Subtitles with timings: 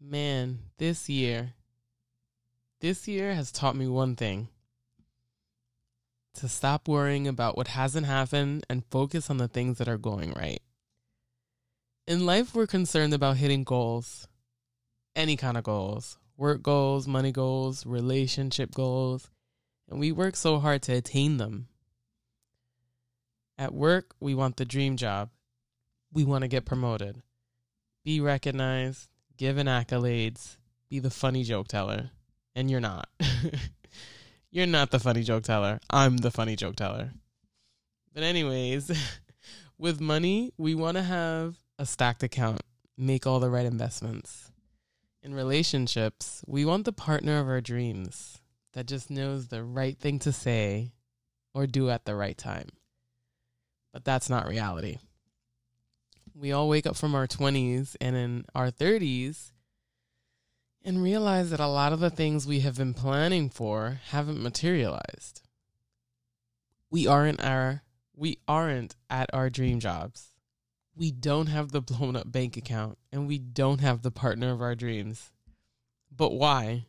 [0.00, 1.54] Man, this year,
[2.80, 4.48] this year has taught me one thing
[6.34, 10.32] to stop worrying about what hasn't happened and focus on the things that are going
[10.32, 10.60] right.
[12.06, 14.28] In life, we're concerned about hitting goals,
[15.16, 19.30] any kind of goals work goals, money goals, relationship goals,
[19.88, 21.68] and we work so hard to attain them.
[23.56, 25.30] At work, we want the dream job.
[26.12, 27.22] We want to get promoted,
[28.04, 30.56] be recognized, given accolades,
[30.88, 32.10] be the funny joke teller.
[32.54, 33.08] And you're not.
[34.50, 35.80] you're not the funny joke teller.
[35.90, 37.12] I'm the funny joke teller.
[38.12, 38.92] But, anyways,
[39.78, 42.60] with money, we want to have a stacked account,
[42.96, 44.52] make all the right investments.
[45.22, 48.40] In relationships, we want the partner of our dreams
[48.74, 50.92] that just knows the right thing to say
[51.54, 52.68] or do at the right time.
[53.92, 54.98] But that's not reality.
[56.36, 59.52] We all wake up from our 20s and in our 30s
[60.84, 65.42] and realize that a lot of the things we have been planning for haven't materialized.
[66.90, 67.82] We aren't our
[68.16, 70.34] we aren't at our dream jobs.
[70.94, 74.60] We don't have the blown up bank account and we don't have the partner of
[74.60, 75.30] our dreams.
[76.14, 76.86] But why?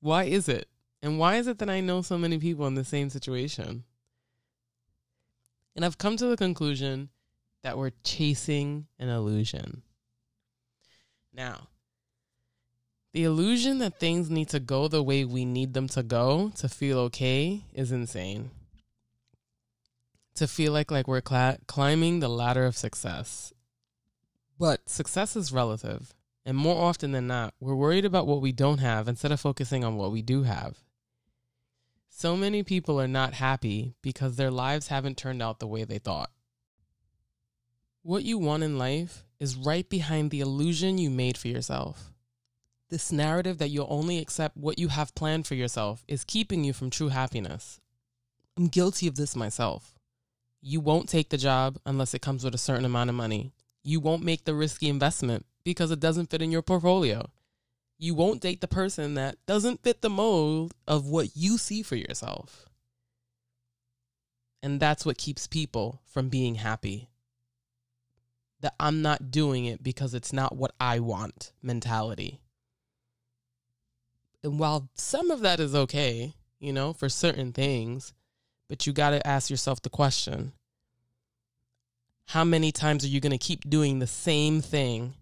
[0.00, 0.68] Why is it?
[1.02, 3.84] And why is it that I know so many people in the same situation?
[5.74, 7.10] And I've come to the conclusion
[7.62, 9.82] that we're chasing an illusion.
[11.32, 11.68] Now,
[13.12, 16.68] the illusion that things need to go the way we need them to go to
[16.68, 18.50] feel okay is insane.
[20.36, 23.52] To feel like like we're cl- climbing the ladder of success.
[24.58, 26.14] But success is relative,
[26.46, 29.84] and more often than not, we're worried about what we don't have instead of focusing
[29.84, 30.78] on what we do have.
[32.08, 35.98] So many people are not happy because their lives haven't turned out the way they
[35.98, 36.30] thought.
[38.02, 42.12] What you want in life is right behind the illusion you made for yourself.
[42.90, 46.72] This narrative that you'll only accept what you have planned for yourself is keeping you
[46.72, 47.80] from true happiness.
[48.56, 49.98] I'm guilty of this myself.
[50.60, 53.52] You won't take the job unless it comes with a certain amount of money.
[53.82, 57.30] You won't make the risky investment because it doesn't fit in your portfolio
[58.02, 61.94] you won't date the person that doesn't fit the mold of what you see for
[61.94, 62.66] yourself.
[64.60, 67.11] And that's what keeps people from being happy.
[68.62, 72.40] That I'm not doing it because it's not what I want mentality.
[74.42, 78.14] And while some of that is okay, you know, for certain things,
[78.68, 80.52] but you got to ask yourself the question
[82.26, 85.14] how many times are you going to keep doing the same thing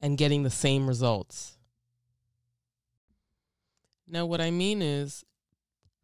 [0.00, 1.56] and getting the same results?
[4.08, 5.24] Now, what I mean is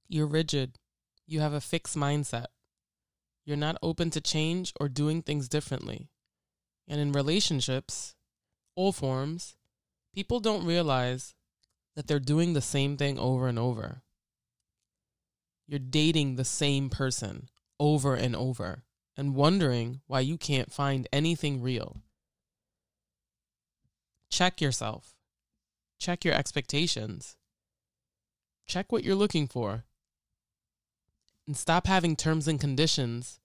[0.09, 0.79] you're rigid.
[1.27, 2.47] You have a fixed mindset.
[3.45, 6.09] You're not open to change or doing things differently.
[6.89, 8.15] And in relationships,
[8.75, 9.57] all forms,
[10.15, 11.35] people don't realize
[11.95, 14.03] that they're doing the same thing over and over.
[15.67, 17.49] You're dating the same person
[17.81, 18.85] over and over
[19.17, 22.03] and wondering why you can't find anything real.
[24.31, 25.15] Check yourself.
[25.99, 27.37] Check your expectations
[28.67, 29.85] check what you're looking for
[31.47, 33.41] and stop having terms and conditions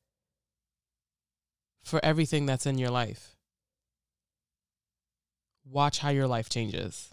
[1.83, 3.35] for everything that's in your life.
[5.65, 7.09] Watch how your life changes.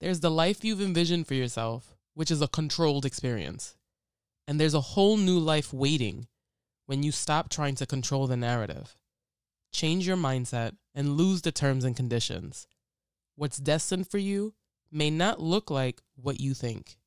[0.00, 3.76] There's the life you've envisioned for yourself, which is a controlled experience.
[4.48, 6.26] And there's a whole new life waiting
[6.86, 8.96] when you stop trying to control the narrative.
[9.72, 12.66] Change your mindset and lose the terms and conditions.
[13.36, 14.54] What's destined for you
[14.90, 16.98] may not look like what you think.